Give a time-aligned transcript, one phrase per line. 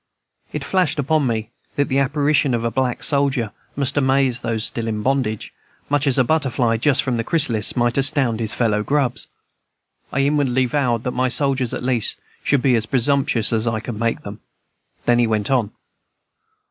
[0.51, 4.87] It flashed upon me that the apparition of a black soldier must amaze those still
[4.87, 5.53] in bondage,
[5.89, 9.27] much as a butterfly just from the chrysalis might astound his fellow grubs.
[10.11, 13.99] I inwardly vowed that my soldiers, at least, should be as "presumptious" as I could
[13.99, 14.39] make them.
[15.05, 15.69] Then he went on.